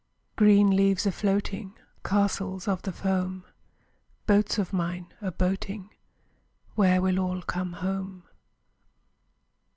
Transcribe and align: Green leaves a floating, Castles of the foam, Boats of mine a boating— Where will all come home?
Green 0.35 0.71
leaves 0.71 1.05
a 1.05 1.11
floating, 1.11 1.77
Castles 2.03 2.67
of 2.67 2.81
the 2.81 2.91
foam, 2.91 3.45
Boats 4.25 4.57
of 4.57 4.73
mine 4.73 5.13
a 5.21 5.31
boating— 5.31 5.91
Where 6.73 6.99
will 7.03 7.19
all 7.19 7.43
come 7.43 7.73
home? 7.73 8.23